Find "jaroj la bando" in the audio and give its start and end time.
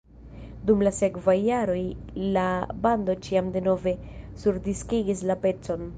1.47-3.17